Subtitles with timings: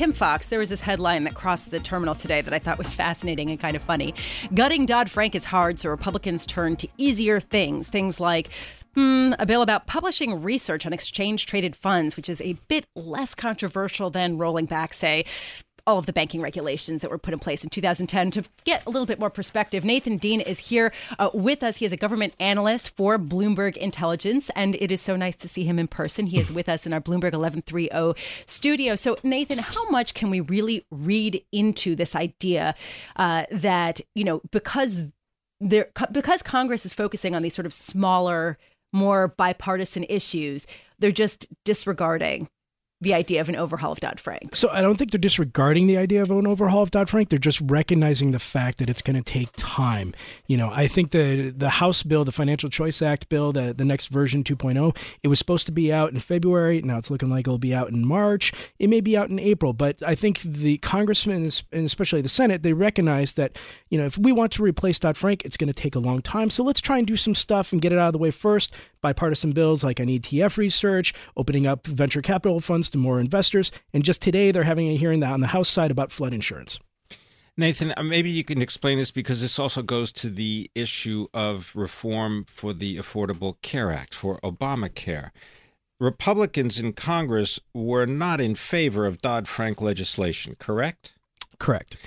[0.00, 2.94] Pimm Fox, there was this headline that crossed the terminal today that I thought was
[2.94, 4.14] fascinating and kind of funny.
[4.54, 7.88] Gutting Dodd Frank is hard, so Republicans turn to easier things.
[7.88, 8.48] Things like
[8.94, 13.36] Hmm, a bill about publishing research on exchange traded funds, which is a bit less
[13.36, 15.24] controversial than rolling back, say,
[15.86, 18.90] all of the banking regulations that were put in place in 2010 to get a
[18.90, 19.84] little bit more perspective.
[19.84, 21.76] Nathan Dean is here uh, with us.
[21.76, 25.64] He is a government analyst for Bloomberg Intelligence, and it is so nice to see
[25.64, 26.26] him in person.
[26.26, 28.14] He is with us in our Bloomberg 1130
[28.46, 28.96] studio.
[28.96, 32.74] So, Nathan, how much can we really read into this idea
[33.16, 35.06] uh, that, you know, because
[35.60, 38.58] there, because Congress is focusing on these sort of smaller,
[38.92, 40.66] more bipartisan issues,
[40.98, 42.48] they're just disregarding
[43.00, 44.54] the idea of an overhaul of Dodd Frank.
[44.54, 47.30] So I don't think they're disregarding the idea of an overhaul of Dodd Frank.
[47.30, 50.12] They're just recognizing the fact that it's going to take time.
[50.46, 53.84] You know, I think the the House bill, the Financial Choice Act bill, the, the
[53.86, 56.82] next version 2.0, it was supposed to be out in February.
[56.82, 58.52] Now it's looking like it'll be out in March.
[58.78, 62.62] It may be out in April, but I think the congressmen and especially the Senate,
[62.62, 65.74] they recognize that, you know, if we want to replace Dodd Frank, it's going to
[65.74, 66.50] take a long time.
[66.50, 68.74] So let's try and do some stuff and get it out of the way first.
[69.00, 73.70] Bipartisan bills like on ETF research, opening up venture capital funds to more investors.
[73.92, 76.78] And just today, they're having a hearing on the House side about flood insurance.
[77.56, 81.72] Nathan, uh, maybe you can explain this because this also goes to the issue of
[81.74, 85.30] reform for the Affordable Care Act, for Obamacare.
[85.98, 91.12] Republicans in Congress were not in favor of Dodd Frank legislation, correct?
[91.58, 91.98] Correct.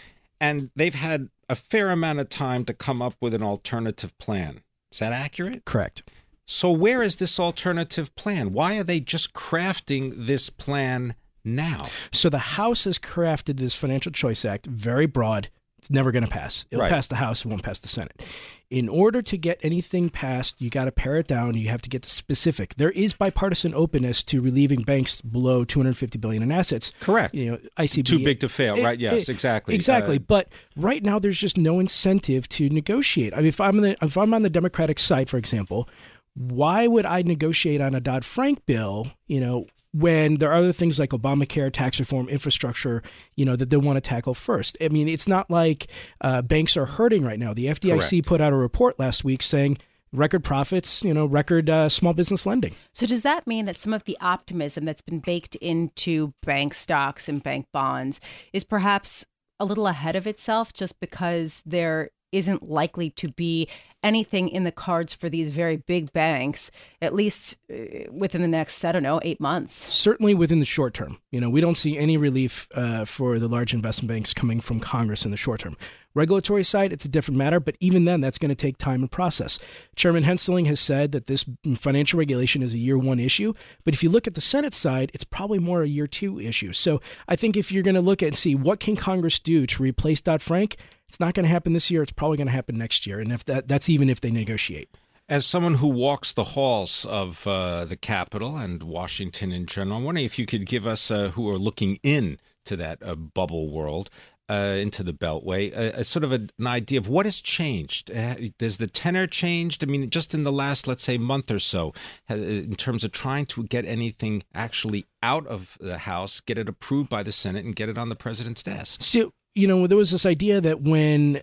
[0.41, 4.61] And they've had a fair amount of time to come up with an alternative plan.
[4.91, 5.65] Is that accurate?
[5.65, 6.01] Correct.
[6.45, 8.51] So, where is this alternative plan?
[8.51, 11.15] Why are they just crafting this plan
[11.45, 11.87] now?
[12.11, 15.49] So, the House has crafted this Financial Choice Act very broad.
[15.77, 16.65] It's never going to pass.
[16.71, 16.89] It'll right.
[16.89, 18.21] pass the House, it won't pass the Senate.
[18.69, 21.55] In order to get anything passed, you got to pare it down.
[21.55, 22.75] You have to get specific.
[22.75, 26.93] There is bipartisan openness to relieving banks below 250 billion in assets.
[27.01, 27.35] Correct.
[27.35, 28.75] You know, ICB too big to fail.
[28.77, 28.99] It, right?
[28.99, 29.75] Yes, it, exactly.
[29.75, 30.15] Exactly.
[30.15, 33.33] Uh, but right now, there's just no incentive to negotiate.
[33.33, 35.87] I mean, if I'm the, if I'm on the Democratic side, for example,
[36.35, 40.73] why would I negotiate on a Dodd Frank bill, you know, when there are other
[40.73, 43.03] things like Obamacare, tax reform, infrastructure,
[43.35, 44.77] you know, that they want to tackle first?
[44.81, 45.87] I mean, it's not like
[46.21, 47.53] uh, banks are hurting right now.
[47.53, 48.25] The FDIC Correct.
[48.25, 49.77] put out a report last week saying
[50.11, 52.75] record profits, you know, record uh, small business lending.
[52.93, 57.27] So does that mean that some of the optimism that's been baked into bank stocks
[57.27, 58.19] and bank bonds
[58.53, 59.25] is perhaps
[59.59, 63.69] a little ahead of itself just because there isn't likely to be
[64.03, 66.69] anything in the cards for these very big banks,
[67.01, 69.73] at least uh, within the next, I don't know, eight months.
[69.93, 71.19] Certainly within the short term.
[71.31, 74.79] You know, we don't see any relief uh, for the large investment banks coming from
[74.79, 75.77] Congress in the short term.
[76.15, 79.11] Regulatory side, it's a different matter, but even then, that's going to take time and
[79.11, 79.57] process.
[79.95, 81.43] Chairman Hensarling has said that this
[81.75, 85.09] financial regulation is a year one issue, but if you look at the Senate side,
[85.15, 86.71] it's probably more a year two issue.
[86.71, 89.65] So I think if you're going to look at and see what can Congress do
[89.65, 90.77] to replace Dodd Frank,
[91.13, 92.01] it's not going to happen this year.
[92.01, 94.89] It's probably going to happen next year, and if that that's even if they negotiate.
[95.29, 100.03] As someone who walks the halls of uh, the Capitol and Washington in general, I'm
[100.05, 103.69] wondering if you could give us, uh, who are looking in to that uh, bubble
[103.69, 104.09] world,
[104.49, 108.09] uh, into the Beltway, a, a sort of a, an idea of what has changed.
[108.09, 109.83] Uh, Does the tenor changed?
[109.83, 111.93] I mean, just in the last, let's say, month or so,
[112.27, 116.67] uh, in terms of trying to get anything actually out of the House, get it
[116.67, 119.03] approved by the Senate, and get it on the president's desk.
[119.03, 121.41] So you know, there was this idea that when uh,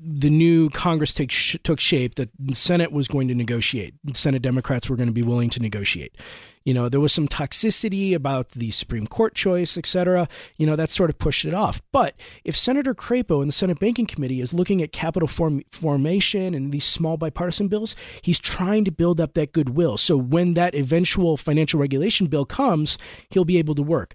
[0.00, 3.94] the new Congress take, sh- took shape, that the Senate was going to negotiate.
[4.14, 6.16] Senate Democrats were going to be willing to negotiate.
[6.64, 10.28] You know, there was some toxicity about the Supreme Court choice, et cetera.
[10.56, 11.80] You know, that sort of pushed it off.
[11.92, 16.54] But if Senator Crapo in the Senate Banking Committee is looking at capital form- formation
[16.54, 19.96] and these small bipartisan bills, he's trying to build up that goodwill.
[19.96, 22.98] So when that eventual financial regulation bill comes,
[23.30, 24.14] he'll be able to work.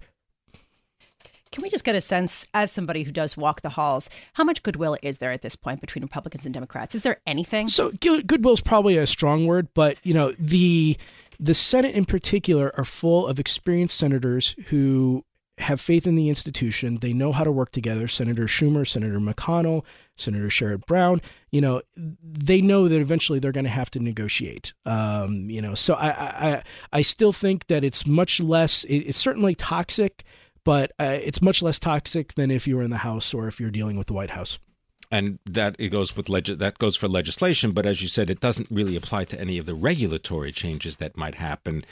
[1.52, 4.62] Can we just get a sense, as somebody who does walk the halls, how much
[4.62, 6.94] goodwill is there at this point between Republicans and Democrats?
[6.94, 7.68] Is there anything?
[7.68, 10.96] So goodwill is probably a strong word, but you know the
[11.38, 15.24] the Senate in particular are full of experienced senators who
[15.58, 16.98] have faith in the institution.
[16.98, 18.08] They know how to work together.
[18.08, 19.84] Senator Schumer, Senator McConnell,
[20.16, 21.20] Senator Sherrod Brown.
[21.50, 24.72] You know, they know that eventually they're going to have to negotiate.
[24.86, 26.62] Um, you know, so I, I
[26.92, 28.84] I still think that it's much less.
[28.84, 30.24] It, it's certainly toxic
[30.64, 33.60] but uh, it's much less toxic than if you were in the House or if
[33.60, 34.58] you're dealing with the White House.
[35.10, 37.72] and that it goes with leg- that goes for legislation.
[37.72, 41.16] But as you said, it doesn't really apply to any of the regulatory changes that
[41.16, 41.84] might happen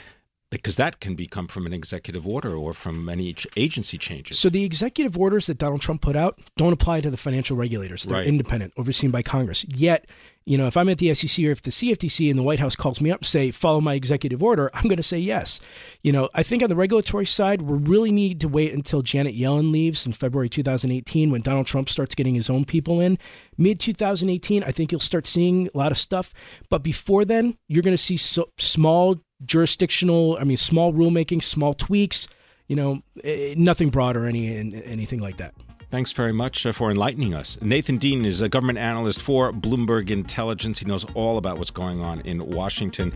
[0.51, 4.37] because that can become from an executive order or from any agency changes.
[4.37, 8.03] So the executive orders that Donald Trump put out don't apply to the financial regulators.
[8.03, 8.27] They're Right.
[8.27, 9.65] independent, overseen by Congress.
[9.69, 10.07] Yet,
[10.45, 12.75] you know, if I'm at the SEC or if the CFTC and the White House
[12.75, 15.61] calls me up and say, follow my executive order, I'm going to say yes.
[16.01, 19.35] You know, I think on the regulatory side, we really need to wait until Janet
[19.35, 23.17] Yellen leaves in February 2018 when Donald Trump starts getting his own people in.
[23.57, 26.33] Mid 2018, I think you'll start seeing a lot of stuff.
[26.69, 31.73] But before then, you're going to see so, small jurisdictional, I mean, small rulemaking, small
[31.73, 32.27] tweaks,
[32.67, 34.47] you know, eh, nothing broad or any,
[34.85, 35.53] anything like that.
[35.91, 37.57] Thanks very much uh, for enlightening us.
[37.61, 40.79] Nathan Dean is a government analyst for Bloomberg Intelligence.
[40.79, 43.11] He knows all about what's going on in Washington.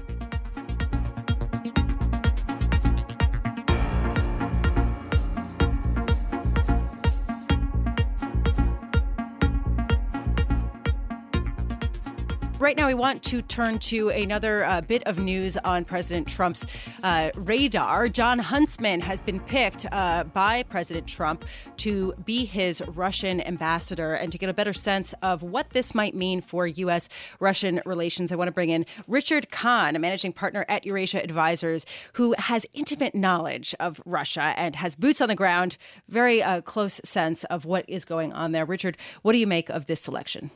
[12.65, 16.65] Right now, we want to turn to another uh, bit of news on President Trump's
[17.03, 18.09] uh, radar.
[18.09, 21.45] Jon Huntsman has been picked uh, by President Trump
[21.77, 26.15] to be his Russian ambassador and to get a better sense of what this might
[26.15, 27.07] mean for U.S.
[27.39, 28.31] Russian relations.
[28.31, 32.65] I want to bring in Richard Conn, a managing partner at Eurasia Advisors, who has
[32.73, 35.77] intimate knowledge of Russia and has boots on the ground,
[36.09, 38.65] very uh, close sense of what is going on there.
[38.65, 40.49] Richard, what do you make of this selection?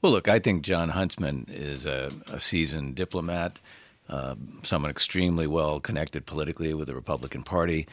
[0.00, 3.58] Well, look, I think Jon Huntsman is a, a seasoned diplomat,
[4.08, 7.88] uh, someone extremely well connected politically with the Republican Party,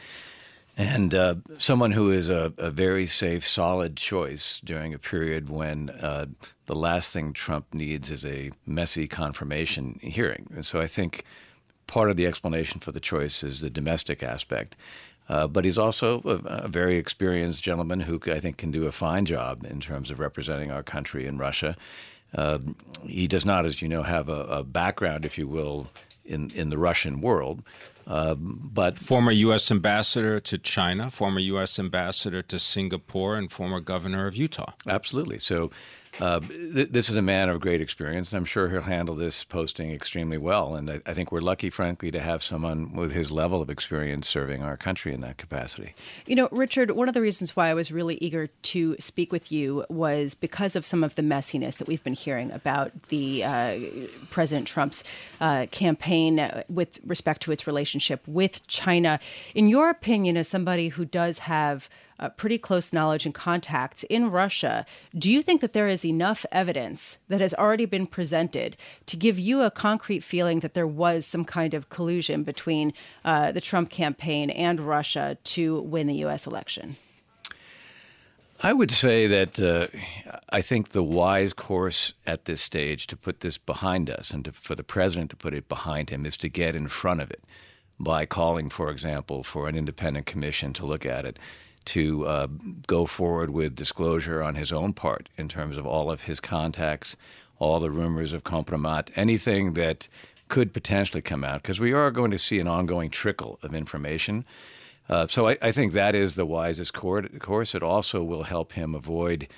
[0.76, 5.90] and uh, someone who is a, a, very safe, solid choice during a period when
[5.90, 6.26] uh,
[6.66, 10.46] the last thing Trump needs is a messy confirmation hearing.
[10.54, 11.24] And so I think
[11.86, 14.76] part of the explanation for the choice is the domestic aspect.
[15.28, 18.92] Uh, but he's also a, a, very experienced gentleman who I think can do a
[18.92, 21.76] fine job in terms of representing our country in Russia.
[22.34, 22.58] Uh,
[23.04, 25.88] he does not, as you know, have a, a, background, if you will,
[26.24, 27.62] in, in the Russian world.
[28.06, 29.70] Uh, but former U.S.
[29.70, 31.78] ambassador to China, former U.S.
[31.78, 34.72] ambassador to Singapore, and former governor of Utah.
[34.86, 35.40] Absolutely.
[35.40, 35.72] So
[36.20, 39.44] uh, th- this is a man of great experience, and I'm sure he'll handle this
[39.44, 40.74] posting extremely well.
[40.74, 44.28] And I, I, think we're lucky, frankly, to have someone with his level of experience
[44.28, 45.94] serving our country in that capacity.
[46.26, 49.52] You know, Richard, one of the reasons why I was really eager to speak with
[49.52, 53.78] you was because of some of the messiness that we've been hearing about the uh,
[54.30, 55.04] President Trump's
[55.40, 59.20] uh, campaign with respect to its relationship with China.
[59.54, 64.30] In your opinion, as somebody who does have uh, pretty close knowledge and contacts in
[64.30, 64.86] Russia.
[65.16, 68.76] Do you think that there is enough evidence that has already been presented
[69.06, 72.92] to give you a concrete feeling that there was some kind of collusion between
[73.24, 76.46] uh, the Trump campaign and Russia to win the U.S.
[76.46, 76.96] election?
[78.62, 79.88] I would say that uh,
[80.48, 84.52] I think the wise course at this stage to put this behind us and to,
[84.52, 87.44] for the president to put it behind him is to get in front of it
[88.00, 91.38] by calling, for example, for an independent commission to look at it
[91.86, 92.46] to uh,
[92.86, 97.16] go forward with disclosure on his own part in terms of all of his contacts,
[97.58, 100.08] all the rumors of compromat, anything that
[100.48, 104.44] could potentially come out, because we are going to see an ongoing trickle of information.
[105.08, 107.74] Uh, so I, I, think that is the wisest course.
[107.74, 109.48] It also will help him avoid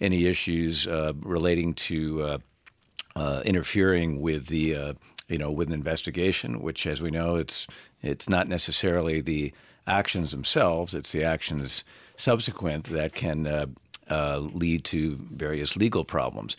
[0.00, 2.38] any issues uh, relating to uh,
[3.16, 4.92] uh interfering with the uh,
[5.28, 7.66] you know with an investigation, which, as we know, it's
[8.02, 9.52] it's not necessarily the
[9.88, 11.84] actions themselves, it's the actions
[12.16, 13.66] subsequent that can uh,
[14.10, 16.56] uh, lead to various legal problems.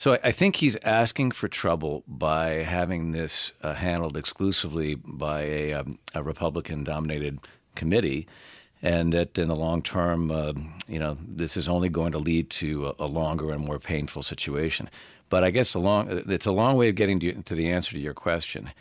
[0.00, 5.74] So I, think he's asking for trouble by having this uh, handled exclusively by a,
[5.74, 7.38] um, a Republican-dominated
[7.76, 8.26] committee,
[8.82, 10.54] and that in the long term, uh,
[10.88, 14.24] you know, this is only going to lead to a, a, longer and more painful
[14.24, 14.90] situation.
[15.28, 17.92] But I guess a long, it's a long way of getting to, to the answer
[17.92, 18.72] to your question.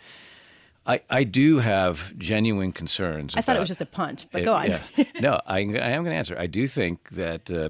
[0.85, 3.35] I, I do have genuine concerns.
[3.35, 4.67] I thought it was just a punt, but it, go on.
[4.67, 5.03] Yeah.
[5.19, 6.35] no, I, I am going to answer.
[6.37, 7.69] I do think that uh,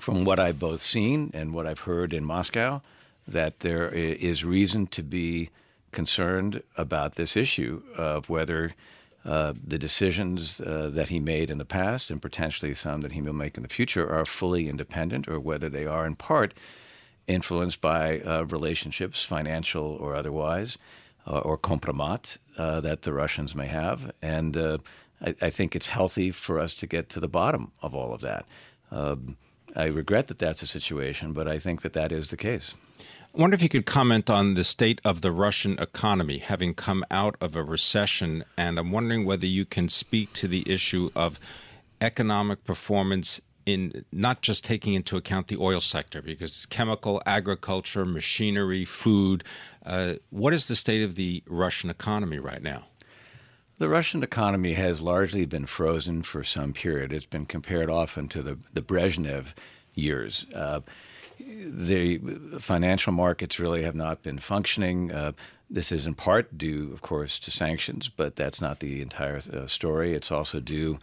[0.00, 2.82] from what I've both seen and what I've heard in Moscow,
[3.26, 5.50] that there is reason to be
[5.92, 8.74] concerned about this issue of whether
[9.24, 13.22] uh, the decisions uh, that he made in the past and potentially some that he
[13.22, 16.54] will make in the future are fully independent or whether they are in part
[17.26, 20.78] influenced by uh, relationships, financial or otherwise
[21.26, 24.10] or compromat uh, that the Russians may have.
[24.22, 24.78] And uh,
[25.24, 28.20] I, I, think it's healthy for us to get to the bottom of all of
[28.22, 28.46] that.
[28.90, 29.36] Um,
[29.76, 32.74] I regret that that's a situation, but I think that that is the case.
[33.00, 37.04] I wonder if you could comment on the state of the Russian economy, having come
[37.10, 41.38] out of a recession, and I'm wondering whether you can speak to the issue of
[42.00, 48.04] economic performance in not just taking into account the oil sector because it's chemical, agriculture,
[48.04, 49.44] machinery, food.
[49.84, 52.86] Uh, what is the state of the Russian economy right now?
[53.78, 57.12] The Russian economy has largely been frozen for some period.
[57.12, 59.48] It's been compared often to the, the Brezhnev
[59.94, 60.46] years.
[60.54, 60.80] Uh,
[61.38, 62.18] the
[62.58, 65.12] financial markets really have not been functioning.
[65.12, 65.32] Uh,
[65.70, 69.66] this is in part due, of course, to sanctions, but that's not the entire uh,
[69.66, 70.14] story.
[70.14, 70.98] It's also due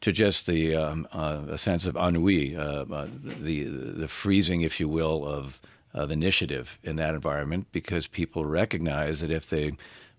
[0.00, 3.08] to just the um, uh, a sense of ennui, uh, uh,
[3.40, 5.60] the the freezing, if you will, of
[5.94, 9.72] of initiative in that environment, because people recognize that if they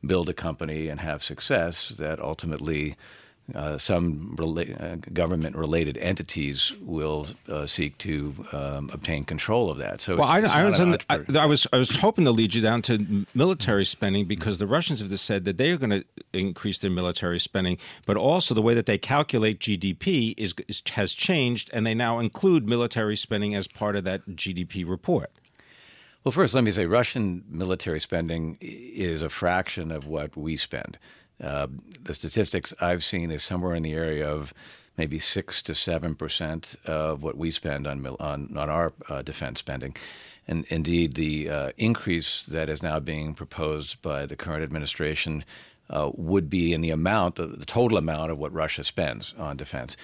[0.06, 2.96] build a company and have success, that ultimately
[3.56, 9.78] uh, some rela- uh, government related entities will uh, seek to um, obtain control of
[9.78, 10.02] that.
[10.02, 12.82] So, well, I, I, was I, I, was I was hoping to lead you down
[12.84, 16.92] to military spending because the Russians have said that they are going to increase their
[16.92, 21.86] military spending, but also the way that they calculate GDP is, is has changed, and
[21.86, 25.32] they now include military spending as part of that GDP report.
[26.24, 30.98] Well, first, let me say Russian military spending is a fraction of what we spend.
[31.44, 31.68] Uh,
[32.04, 34.54] the statistics I've seen is somewhere in the area of
[34.98, 39.60] maybe six to seven percent of what we spend on on, on our uh, defense
[39.60, 39.96] spending.
[40.48, 45.46] And indeed, the uh, increase that is now being proposed by the current administration
[45.90, 49.96] uh, would be in the amount, the total amount of what Russia spends on defense.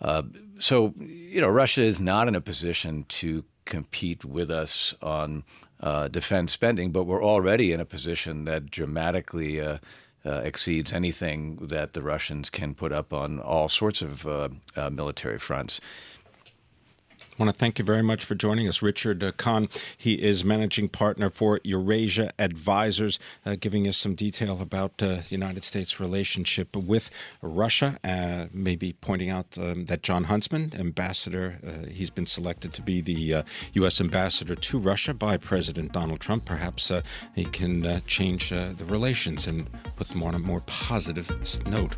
[0.00, 0.22] Uh,
[0.58, 5.44] so, you know, Russia is not in a position to compete with us on
[5.80, 9.60] uh, defense spending, but we're already in a position that dramatically
[10.26, 14.90] uh, exceeds anything that the Russians can put up on all sorts of uh, uh,
[14.90, 15.80] military fronts.
[17.38, 19.68] I want to thank you very much for joining us, Richard uh, Conn.
[19.98, 25.26] He is managing partner for Eurasia Advisors, uh, giving us some detail about uh, the
[25.28, 27.10] United States' relationship with
[27.42, 27.98] Russia.
[28.02, 33.02] Uh, maybe pointing out um, that Jon Huntsman, ambassador, uh, he's been selected to be
[33.02, 34.00] the U.S.
[34.00, 36.46] Uh, ambassador to Russia by President Donald Trump.
[36.46, 36.90] Perhaps
[37.34, 41.28] he can change the relations and put them on a more positive
[41.66, 41.96] note.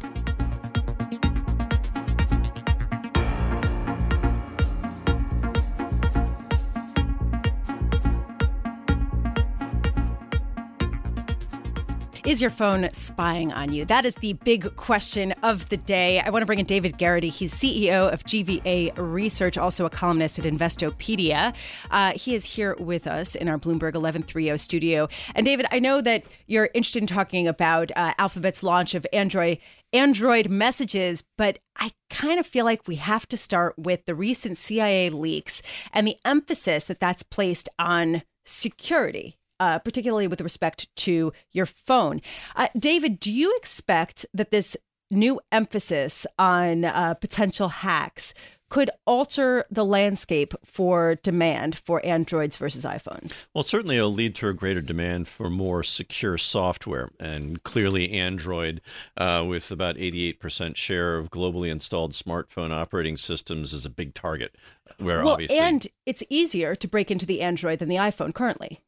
[12.28, 13.86] Is your phone spying on you?
[13.86, 16.20] That is the big question of the day.
[16.20, 17.30] I want to bring in David Garrity.
[17.30, 21.54] He's CEO of GVA Research, also a columnist at Investopedia.
[21.90, 25.08] Uh, he is here with us in our Bloomberg 1130 studio.
[25.34, 29.56] And David, I know that you're interested in talking about uh, Alphabet's launch of Android
[29.94, 34.58] Android messages, but I kind of feel like we have to start with the recent
[34.58, 35.62] CIA leaks
[35.94, 42.20] and the emphasis that that's placed on security uh, particularly with respect to your phone.
[42.56, 44.76] Uh, David, do you expect that this
[45.10, 48.34] new emphasis on uh, potential hacks
[48.70, 53.46] could alter the landscape for demand for Androids versus iPhones?
[53.54, 57.10] Well, certainly it'll lead to a greater demand for more secure software.
[57.18, 58.80] And clearly, Android,
[59.16, 64.54] uh, with about 88% share of globally installed smartphone operating systems, is a big target.
[64.98, 65.58] Where well, obviously...
[65.58, 68.80] and it's easier to break into the Android than the iPhone currently.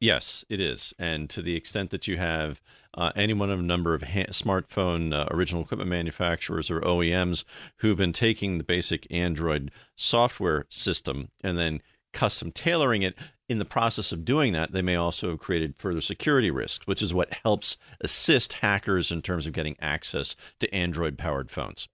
[0.00, 0.94] Yes, it is.
[0.98, 2.60] And to the extent that you have
[2.94, 7.44] uh, any one of a number of ha- smartphone uh, original equipment manufacturers or OEMs
[7.78, 13.16] who've been taking the basic Android software system and then custom tailoring it,
[13.48, 17.00] in the process of doing that, they may also have created further security risks, which
[17.02, 21.88] is what helps assist hackers in terms of getting access to Android powered phones.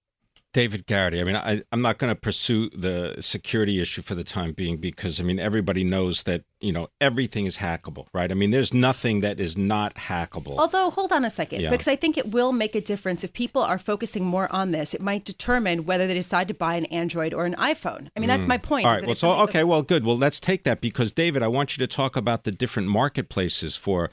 [0.55, 1.21] David Garrity.
[1.21, 4.79] I mean, I, am not going to pursue the security issue for the time being
[4.79, 8.31] because, I mean, everybody knows that, you know, everything is hackable, right?
[8.31, 10.57] I mean, there's nothing that is not hackable.
[10.57, 11.71] Although, hold on a second, yeah.
[11.71, 13.25] because I think it will make a difference.
[13.25, 16.77] If people are focusing more on this, it might determine whether they decide to buy
[16.77, 18.09] an Android or an iPhone.
[18.17, 18.49] I mean, that's mm.
[18.49, 18.87] my point.
[18.87, 19.05] All right.
[19.05, 20.05] Well, so, okay, well, good.
[20.05, 23.75] Well, let's take that because, David, I want you to talk about the different marketplaces
[23.75, 24.09] for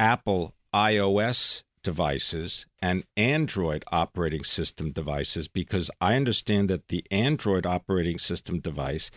[0.00, 8.18] Apple iOS devices and Android operating system devices because I understand that the Android operating
[8.18, 9.12] system device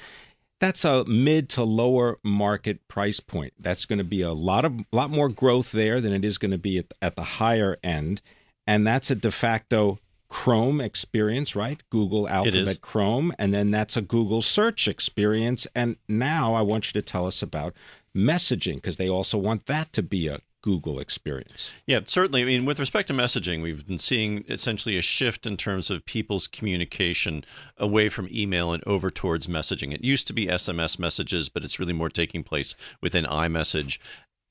[0.60, 3.54] that's a mid to lower market price point.
[3.60, 6.52] That's going to be a lot of lot more growth there than it is going
[6.52, 8.22] to be at, at the higher end,
[8.66, 11.82] and that's a de facto Chrome experience, right?
[11.90, 15.68] Google Alphabet Chrome, and then that's a Google search experience.
[15.74, 17.74] And now I want you to tell us about
[18.16, 21.72] messaging because they also want that to be a Google experience.
[21.86, 22.42] Yeah, certainly.
[22.42, 26.06] I mean, with respect to messaging, we've been seeing essentially a shift in terms of
[26.06, 27.46] people's communication
[27.78, 29.94] away from email and over towards messaging.
[29.94, 33.98] It used to be SMS messages, but it's really more taking place within iMessage.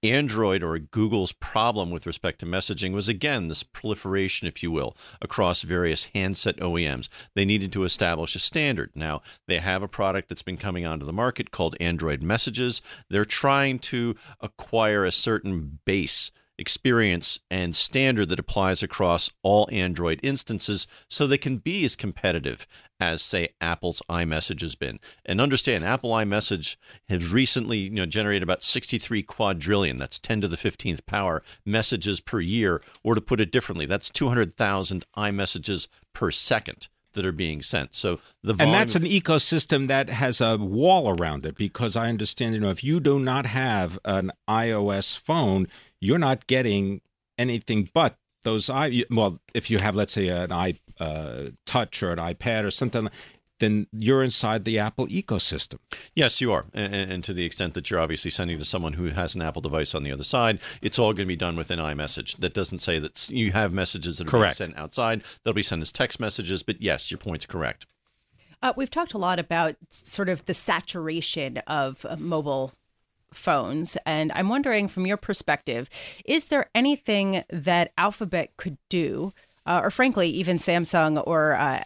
[0.03, 4.97] Android or Google's problem with respect to messaging was again this proliferation, if you will,
[5.21, 7.09] across various handset OEMs.
[7.35, 8.91] They needed to establish a standard.
[8.95, 12.83] Now, they have a product that's been coming onto the market called Android Messages.
[13.09, 20.21] They're trying to acquire a certain base experience and standard that applies across all Android
[20.23, 22.67] instances so they can be as competitive
[22.99, 24.99] as say Apple's iMessage has been.
[25.25, 26.77] And understand Apple iMessage
[27.09, 32.21] has recently, you know, generated about 63 quadrillion, that's 10 to the 15th power messages
[32.21, 37.61] per year, or to put it differently, that's 200,000 iMessages per second that are being
[37.61, 37.95] sent.
[37.95, 42.55] So the and that's an ecosystem that has a wall around it because I understand
[42.55, 45.67] you know if you do not have an iOS phone,
[46.01, 47.01] you're not getting
[47.39, 52.13] anything but those i well if you have let's say an i uh, touch or
[52.13, 53.11] an ipad or something
[53.59, 55.79] then you're inside the Apple ecosystem.
[56.15, 56.67] Yes, you are.
[56.75, 59.63] And, and, to the extent that you're obviously sending to someone who has an Apple
[59.63, 62.37] device on the other side, it's all going to be done within iMessage.
[62.39, 64.59] That doesn't say that you have messages that are correct.
[64.59, 65.23] being sent outside.
[65.43, 66.63] They'll be sent as text messages.
[66.63, 67.87] But yes, your point's correct.
[68.63, 72.73] Uh, we've talked a lot about sort of the saturation of uh, mobile
[73.33, 73.97] phones.
[74.07, 75.89] And I'm wondering, from your perspective,
[76.25, 79.33] is there anything that Alphabet could do,
[79.67, 81.83] uh, or frankly, even Samsung or uh,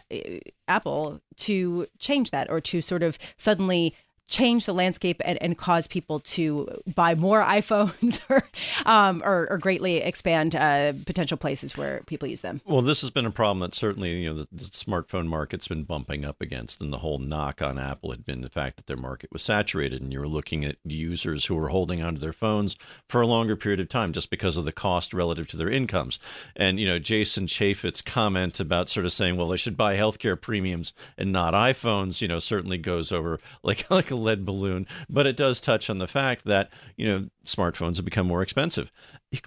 [0.67, 3.95] Apple, to change that or to sort of suddenly
[4.31, 8.43] change the landscape and, and cause people to buy more iPhones or,
[8.85, 12.61] um, or, or, greatly expand uh, potential places where people use them?
[12.65, 15.83] Well, this has been a problem that certainly you know the, the, smartphone market's been
[15.83, 18.97] bumping up against, and the whole knock on Apple had been the fact that their
[18.97, 22.75] market was saturated, and you were looking at users who were holding onto their phones
[23.09, 26.17] for a longer period of time just because of the cost relative to their incomes.
[26.55, 30.39] And you know, Jason Chaffetz's comment about sort of saying, well, they should buy healthcare
[30.39, 35.25] premiums and not iPhones, you know, certainly goes over like like a lead balloon, but
[35.25, 38.91] it does touch on the fact that, you know, smartphones have become more expensive.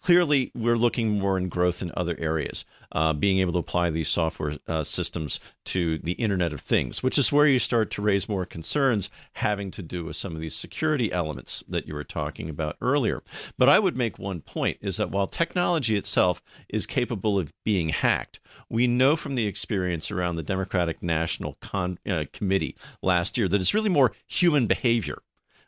[0.01, 4.09] Clearly, we're looking more in growth in other areas, uh, being able to apply these
[4.09, 8.27] software uh, systems to the Internet of Things, which is where you start to raise
[8.27, 12.49] more concerns having to do with some of these security elements that you were talking
[12.49, 13.23] about earlier.
[13.59, 17.91] But I would make one point is that while technology itself is capable of being
[17.91, 23.49] hacked, we know from the experience around the Democratic National Con- uh, Committee last year
[23.49, 25.19] that it's really more human behavior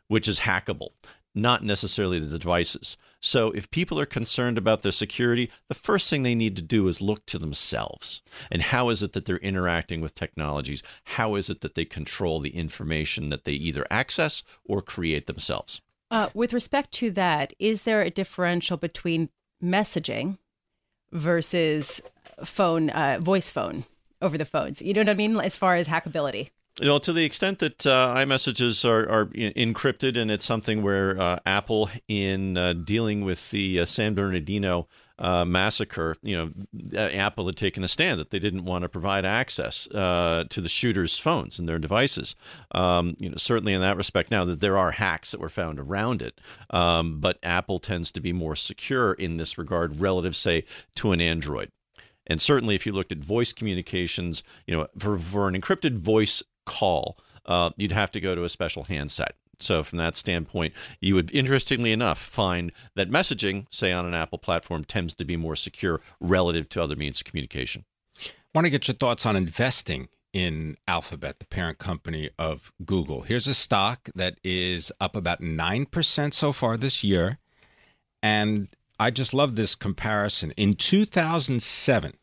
[0.07, 0.89] which is hackable
[1.37, 2.97] not necessarily the devices.
[3.19, 6.87] So if people are concerned about their security, the first thing they need to do
[6.87, 8.21] is look to themselves.
[8.51, 10.83] And how is it that they're interacting with technologies?
[11.03, 15.81] How is it that they control the information that they either access or create themselves?
[16.09, 19.29] Uh, with respect to that, is there a differential between
[19.63, 20.37] messaging
[21.11, 22.01] versus
[22.43, 23.83] phone, uh, voice phone
[24.21, 24.81] over the phones?
[24.81, 25.37] You know what I mean?
[25.37, 30.17] As far as hackability you know, to the extent that uh, iMessages are, are encrypted,
[30.17, 34.87] and it's something where uh, Apple, in uh, dealing with the uh, San Bernardino
[35.19, 39.25] uh, massacre, you know, Apple had taken a stand that they didn't want to provide
[39.25, 42.35] access uh, to the shooters' phones and their devices.
[42.71, 45.79] Um, you know, certainly in that respect, now that there are hacks that were found
[45.79, 50.63] around it, um, but Apple tends to be more secure in this regard relative, say,
[50.95, 51.71] to an Android.
[52.27, 56.43] And certainly, if you looked at voice communications, you know, for, for an encrypted voice
[56.67, 59.35] call, uh, you'd have to go to a special handset.
[59.59, 64.37] So, from that standpoint, you would, interestingly enough, find that messaging, say on an Apple
[64.37, 67.85] platform, tends to be more secure relative to other means of communication.
[68.19, 73.21] I want to get your thoughts on investing in Alphabet, the parent company of Google.
[73.21, 77.39] Here's a stock that is up about 9% so far this year.
[78.21, 78.67] And
[78.99, 80.51] I just love this comparison.
[80.51, 82.13] In 2007,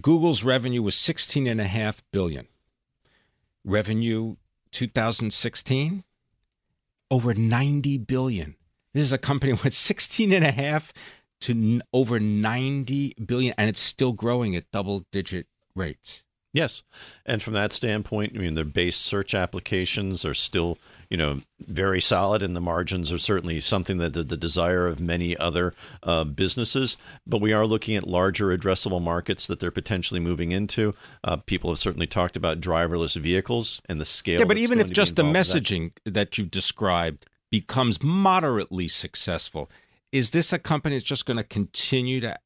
[0.00, 2.46] Google's revenue was 16.5 billion
[3.64, 4.36] revenue
[4.72, 6.04] 2016
[7.10, 8.56] over 90 billion.
[8.94, 10.92] This is a company with 16 and a half
[11.42, 16.24] to over 90 billion and it's still growing at double digit rates.
[16.52, 16.82] Yes.
[17.26, 20.78] And from that standpoint, I mean, their base search applications are still,
[21.10, 24.98] you know, very solid, and the margins are certainly something that the, the desire of
[24.98, 26.96] many other uh, businesses.
[27.26, 30.94] But we are looking at larger addressable markets that they're potentially moving into.
[31.22, 34.40] Uh, people have certainly talked about driverless vehicles and the scale.
[34.40, 36.14] Yeah, but even if just the messaging that.
[36.14, 39.70] that you described becomes moderately successful,
[40.12, 42.38] is this a company that's just going to continue to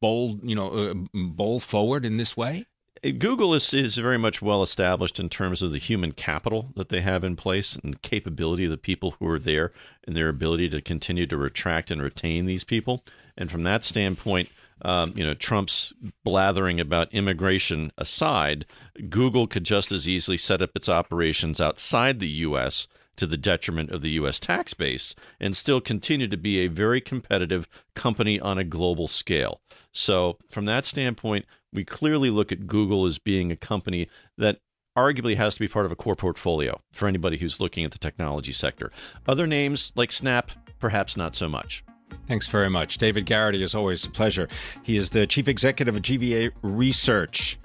[0.00, 2.64] bowl, you know, uh, bowl forward in this way?
[3.02, 7.00] Google is, is very much well established in terms of the human capital that they
[7.00, 9.72] have in place and the capability of the people who are there
[10.06, 13.04] and their ability to continue to attract and retain these people.
[13.36, 14.48] And from that standpoint,
[14.82, 15.92] um, you know, Trump's
[16.24, 18.64] blathering about immigration aside,
[19.08, 23.90] Google could just as easily set up its operations outside the U.S to the detriment
[23.90, 24.40] of the U.S.
[24.40, 29.60] tax base and still continue to be a very competitive company on a global scale.
[29.92, 34.58] So, from that standpoint, we clearly look at Google as being a company that
[34.96, 37.98] arguably has to be part of a core portfolio for anybody who's looking at the
[37.98, 38.90] technology sector.
[39.26, 40.50] Other names like Snap,
[40.80, 41.84] perhaps not so much.
[42.26, 42.98] Thanks very much.
[42.98, 44.48] David Garrity, is always a pleasure.
[44.82, 47.58] He is the chief executive of GVA Research.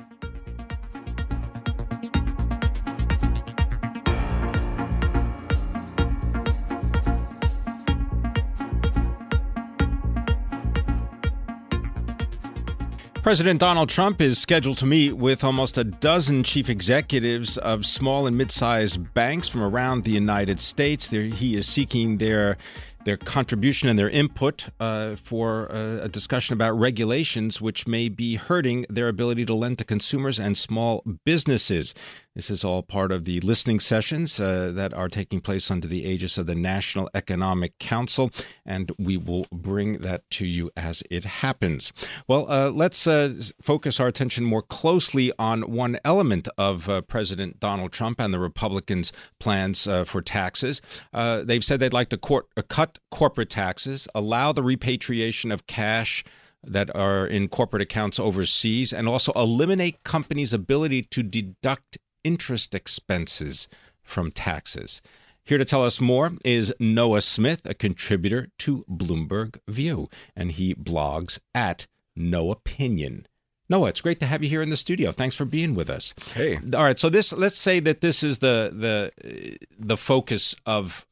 [13.24, 18.28] President Donald Trump is scheduled to meet with almost a dozen chief executives of small
[18.28, 21.08] and mid sized banks from around the United States.
[21.08, 22.58] There, he is seeking their
[23.06, 28.36] their contribution and their input uh, for uh, a discussion about regulations which may be
[28.36, 31.94] hurting their ability to lend to consumers and small businesses.
[32.36, 36.04] This is all part of the listening sessions uh, that are taking place under the
[36.04, 38.32] aegis of the National Economic Council,
[38.66, 41.94] and we will bring that to you as it happens.
[42.28, 47.60] Well, uh, let's uh, focus our attention more closely on one element of uh, President
[47.60, 50.82] Donald Trump and the Republicans' plans uh, for taxes.
[51.14, 56.24] Uh, they've said they'd like to court, cut corporate taxes, allow the repatriation of cash
[56.64, 63.68] that are in corporate accounts overseas, and also eliminate companies' ability to deduct interest expenses
[64.04, 65.02] from taxes.
[65.44, 70.74] Here to tell us more is Noah Smith, a contributor to Bloomberg View, and he
[70.74, 73.26] blogs at Noahpinion.
[73.70, 75.12] Noah, it's great to have you here in the studio.
[75.12, 76.14] Thanks for being with us.
[76.34, 76.58] Hey.
[76.74, 81.06] All right, so this let's say that this is the the the focus of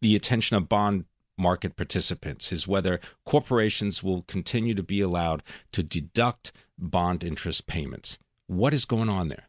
[0.00, 1.04] the attention of bond
[1.36, 8.18] market participants is whether corporations will continue to be allowed to deduct bond interest payments.
[8.46, 9.47] What is going on there?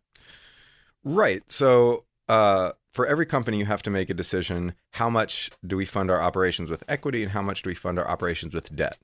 [1.03, 1.43] Right.
[1.51, 5.85] So, uh, for every company, you have to make a decision how much do we
[5.85, 8.97] fund our operations with equity and how much do we fund our operations with debt?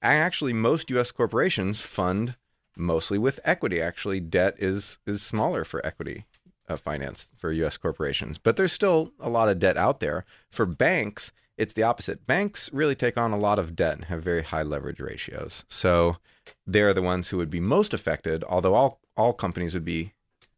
[0.00, 2.36] And actually, most US corporations fund
[2.76, 3.80] mostly with equity.
[3.80, 6.24] Actually, debt is, is smaller for equity
[6.68, 10.24] uh, finance for US corporations, but there's still a lot of debt out there.
[10.50, 12.26] For banks, it's the opposite.
[12.26, 15.64] Banks really take on a lot of debt and have very high leverage ratios.
[15.68, 16.16] So
[16.66, 20.12] they're the ones who would be most affected, although all, all companies would be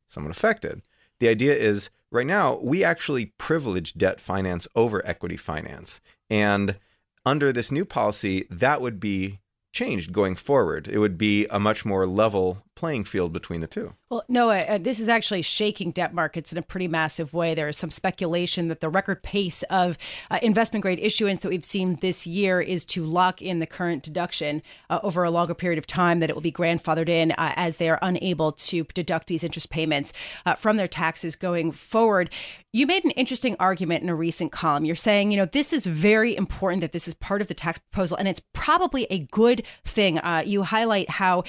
[0.08, 0.82] somewhat affected.
[1.20, 6.00] The idea is right now, we actually privilege debt finance over equity finance.
[6.30, 6.76] And
[7.24, 9.40] under this new policy, that would be
[9.72, 10.88] changed going forward.
[10.88, 13.92] It would be a much more level playing field between the two.
[14.08, 17.52] Well, Noah, uh, this is actually shaking debt markets in a pretty massive way.
[17.52, 19.98] There is some speculation that the record pace of
[20.30, 24.04] uh, investment grade issuance that we've seen this year is to lock in the current
[24.04, 27.52] deduction uh, over a longer period of time, that it will be grandfathered in uh,
[27.56, 30.12] as they are unable to deduct these interest payments
[30.46, 32.30] uh, from their taxes going forward.
[32.72, 34.84] You made an interesting argument in a recent column.
[34.84, 37.80] You're saying, you know, this is very important that this is part of the tax
[37.80, 40.18] proposal, and it's probably a good thing.
[40.18, 41.42] Uh, you highlight how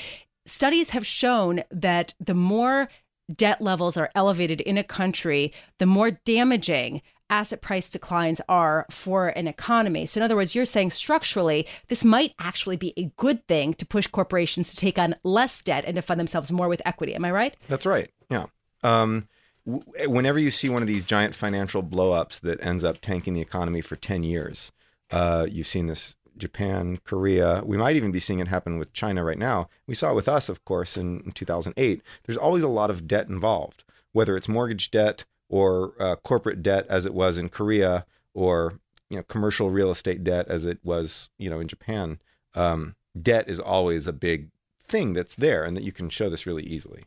[0.50, 2.90] studies have shown that the more
[3.34, 9.28] debt levels are elevated in a country, the more damaging asset price declines are for
[9.30, 10.06] an economy.
[10.06, 13.86] So, in other words, you're saying structurally, this might actually be a good thing to
[13.86, 17.16] push corporations to take on less debt and to fund themselves more with equity.
[17.16, 17.58] Am I right?
[17.68, 18.10] That's right.
[18.30, 18.48] Yeah.
[18.84, 19.28] Um,
[19.66, 23.42] w- whenever you see one of these giant financial blowups that ends up tanking the
[23.42, 24.72] economy for 10 years,
[25.12, 27.62] uh, you've seen this Japan, Korea.
[27.66, 29.70] We might even be seeing it happen with China right now.
[29.86, 32.02] We saw it with us, of course, in, in 2008.
[32.26, 36.86] There's always a lot of debt involved, whether it's mortgage debt or uh, corporate debt,
[36.90, 41.30] as it was in Korea, or you know commercial real estate debt, as it was
[41.38, 42.20] you know in Japan.
[42.56, 44.50] Um, debt is always a big
[44.88, 47.06] thing that's there, and that you can show this really easily.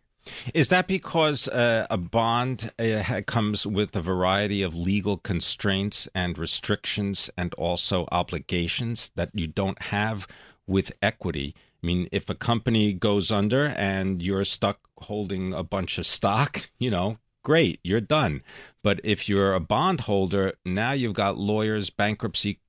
[0.54, 6.38] Is that because uh, a bond uh, comes with a variety of legal constraints and
[6.38, 10.26] restrictions and also obligations that you don't have
[10.66, 11.54] with equity?
[11.82, 16.70] I mean, if a company goes under and you're stuck holding a bunch of stock,
[16.78, 18.42] you know, great, you're done.
[18.82, 22.60] But if you're a bondholder, now you've got lawyers, bankruptcy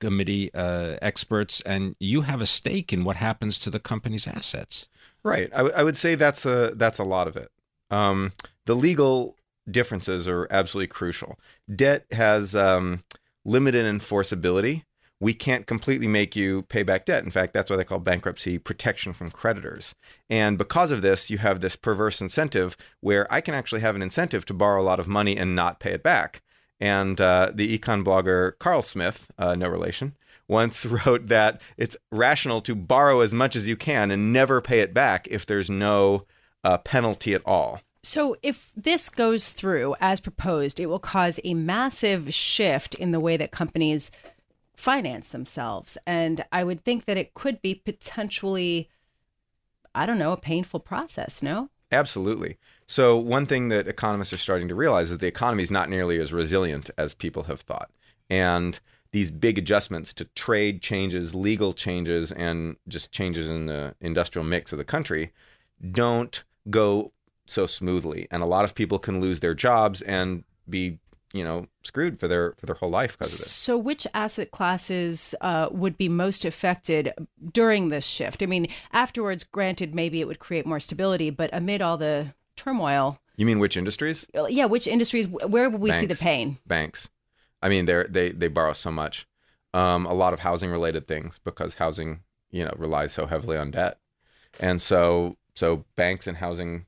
[0.00, 4.88] committee uh, experts, and you have a stake in what happens to the company's assets.
[5.24, 5.50] Right.
[5.52, 7.50] I, w- I would say that's a that's a lot of it.
[7.90, 8.32] Um,
[8.66, 9.36] the legal
[9.70, 11.38] differences are absolutely crucial.
[11.74, 13.04] Debt has um,
[13.44, 14.84] limited enforceability.
[15.20, 17.22] We can't completely make you pay back debt.
[17.22, 19.94] In fact, that's why they call bankruptcy protection from creditors.
[20.28, 24.02] And because of this, you have this perverse incentive where I can actually have an
[24.02, 26.42] incentive to borrow a lot of money and not pay it back.
[26.82, 30.16] And uh, the econ blogger Karl Smith, uh, no relation,
[30.48, 34.80] once wrote that it's rational to borrow as much as you can and never pay
[34.80, 36.26] it back if there's no
[36.64, 37.80] uh, penalty at all.
[38.02, 43.20] So, if this goes through as proposed, it will cause a massive shift in the
[43.20, 44.10] way that companies
[44.74, 45.96] finance themselves.
[46.04, 48.90] And I would think that it could be potentially,
[49.94, 51.68] I don't know, a painful process, no?
[51.92, 52.58] Absolutely.
[52.86, 56.18] So, one thing that economists are starting to realize is the economy is not nearly
[56.20, 57.90] as resilient as people have thought.
[58.28, 58.78] And
[59.12, 64.72] these big adjustments to trade changes, legal changes, and just changes in the industrial mix
[64.72, 65.32] of the country
[65.90, 67.12] don't go
[67.46, 68.28] so smoothly.
[68.30, 70.98] And a lot of people can lose their jobs and be
[71.34, 73.46] you know screwed for their for their whole life because of it.
[73.46, 77.12] So, which asset classes uh, would be most affected
[77.52, 78.42] during this shift?
[78.42, 83.18] I mean, afterwards, granted, maybe it would create more stability, but amid all the turmoil,
[83.36, 84.26] You mean which industries?
[84.48, 85.26] yeah, which industries?
[85.28, 86.58] Where would we see the pain?
[86.66, 87.10] Banks.
[87.62, 89.26] I mean, they they they borrow so much.
[89.74, 93.70] Um, a lot of housing related things because housing, you know, relies so heavily on
[93.70, 93.98] debt,
[94.60, 96.86] and so so banks and housing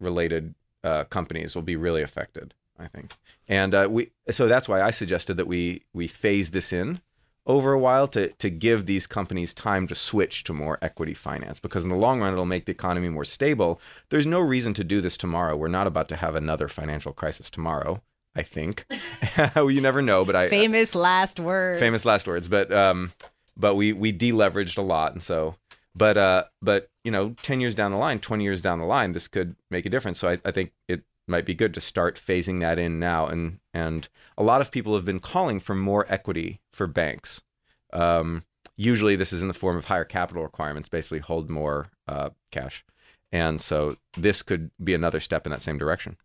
[0.00, 2.54] related uh, companies will be really affected.
[2.78, 3.14] I think,
[3.48, 7.00] and uh, we so that's why I suggested that we we phase this in
[7.48, 11.58] over a while to to give these companies time to switch to more equity finance
[11.58, 13.80] because in the long run it'll make the economy more stable.
[14.10, 15.56] There's no reason to do this tomorrow.
[15.56, 18.02] We're not about to have another financial crisis tomorrow.
[18.36, 18.84] I think
[19.56, 21.80] you never know, but I Famous last words.
[21.80, 22.46] famous last words.
[22.46, 23.12] But um,
[23.56, 25.56] but we we deleveraged a lot, and so
[25.96, 29.12] but uh, but you know, ten years down the line, twenty years down the line,
[29.12, 30.18] this could make a difference.
[30.20, 33.26] So I, I think it might be good to start phasing that in now.
[33.26, 37.42] And and a lot of people have been calling for more equity for banks.
[37.92, 38.44] Um,
[38.76, 42.84] usually, this is in the form of higher capital requirements, basically hold more uh, cash.
[43.30, 46.16] And so this could be another step in that same direction.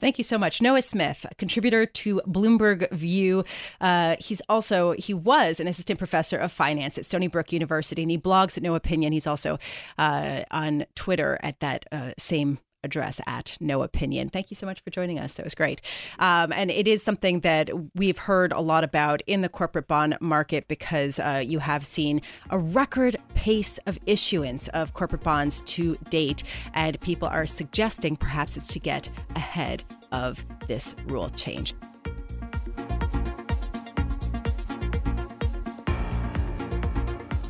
[0.00, 0.60] Thank you so much.
[0.60, 3.44] Noah Smith, a contributor to Bloomberg View.
[3.80, 8.10] Uh, he's also, he was an assistant professor of finance at Stony Brook University, and
[8.10, 9.12] he blogs at Noahpinion.
[9.12, 9.58] He's also
[9.96, 14.30] uh, on Twitter at that uh, same address at Noahpinion.
[14.30, 15.34] Thank you so much for joining us.
[15.34, 15.80] That was great.
[16.18, 20.16] Um, and it is something that we've heard a lot about in the corporate bond
[20.20, 25.96] market because uh, you have seen a record pace of issuance of corporate bonds to
[26.08, 26.42] date
[26.74, 31.74] and people are suggesting perhaps it's to get ahead of this rule change